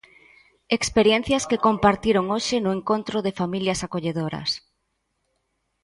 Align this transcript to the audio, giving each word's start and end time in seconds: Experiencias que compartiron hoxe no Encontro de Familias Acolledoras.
Experiencias 0.77 1.43
que 1.49 1.61
compartiron 1.67 2.25
hoxe 2.33 2.57
no 2.63 2.71
Encontro 2.77 3.17
de 3.25 3.35
Familias 3.41 3.79
Acolledoras. 3.87 4.49